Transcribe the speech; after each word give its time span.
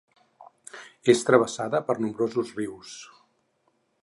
És 1.13 1.21
travessada 1.27 1.83
per 1.91 1.99
nombrosos 2.01 2.57
rius. 2.63 2.99